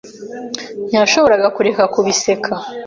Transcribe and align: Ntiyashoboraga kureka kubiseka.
Ntiyashoboraga 0.87 1.47
kureka 1.55 1.83
kubiseka. 1.93 2.51